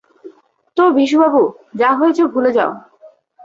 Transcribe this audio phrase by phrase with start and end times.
[0.77, 1.41] তো, বিশু বাবু
[1.75, 2.71] যা হয়েছে ভুলে যাও।